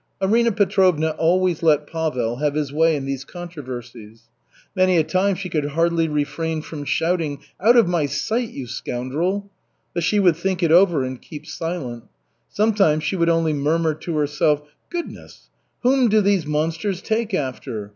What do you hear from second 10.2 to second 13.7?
think it over and keep silent. Sometimes she would only